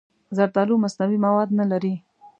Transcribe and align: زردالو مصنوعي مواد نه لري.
زردالو 0.37 0.81
مصنوعي 0.83 1.17
مواد 1.25 1.49
نه 1.59 1.65
لري. 1.71 1.93